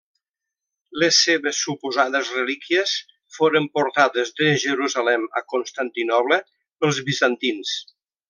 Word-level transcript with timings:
Les 1.01 1.17
seves 1.25 1.59
suposades 1.65 2.31
relíquies 2.37 2.93
foren 3.35 3.69
portades 3.79 4.33
de 4.41 4.49
Jerusalem 4.65 5.29
a 5.41 5.45
Constantinoble 5.55 6.41
pels 6.63 7.03
bizantins. 7.13 7.77